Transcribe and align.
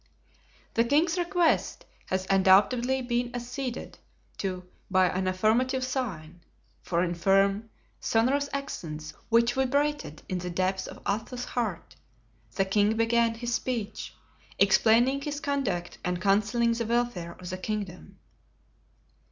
The 0.73 0.83
king's 0.83 1.19
request 1.19 1.85
had 2.07 2.25
undoubtedly 2.27 3.03
been 3.03 3.29
acceded 3.35 3.99
to 4.39 4.67
by 4.89 5.07
an 5.07 5.27
affirmative 5.27 5.83
sign, 5.83 6.41
for 6.81 7.03
in 7.03 7.13
firm, 7.13 7.69
sonorous 7.99 8.49
accents, 8.51 9.13
which 9.29 9.53
vibrated 9.53 10.23
in 10.27 10.39
the 10.39 10.49
depths 10.49 10.87
of 10.87 11.03
Athos's 11.07 11.45
heart, 11.45 11.97
the 12.55 12.65
king 12.65 12.97
began 12.97 13.35
his 13.35 13.53
speech, 13.53 14.15
explaining 14.57 15.21
his 15.21 15.39
conduct 15.39 15.99
and 16.03 16.19
counseling 16.19 16.71
the 16.73 16.87
welfare 16.87 17.33
of 17.33 17.51
the 17.51 17.57
kingdom. 17.59 18.17